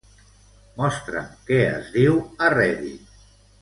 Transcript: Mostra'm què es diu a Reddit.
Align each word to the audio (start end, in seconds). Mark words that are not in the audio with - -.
Mostra'm 0.79 1.29
què 1.51 1.59
es 1.69 1.95
diu 2.01 2.21
a 2.49 2.53
Reddit. 2.59 3.17